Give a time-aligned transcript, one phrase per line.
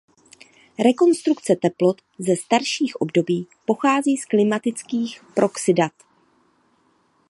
[0.79, 5.91] Rekonstrukce teplot ze starších období pochází z klimatických proxy dat.